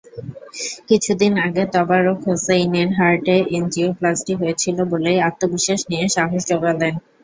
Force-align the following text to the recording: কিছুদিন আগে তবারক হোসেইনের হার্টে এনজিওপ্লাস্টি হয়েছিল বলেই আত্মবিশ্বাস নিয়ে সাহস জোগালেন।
কিছুদিন 0.89 1.33
আগে 1.45 1.63
তবারক 1.73 2.17
হোসেইনের 2.25 2.89
হার্টে 2.97 3.35
এনজিওপ্লাস্টি 3.57 4.33
হয়েছিল 4.35 4.77
বলেই 4.91 5.19
আত্মবিশ্বাস 5.27 5.79
নিয়ে 5.89 6.05
সাহস 6.15 6.41
জোগালেন। 6.49 6.93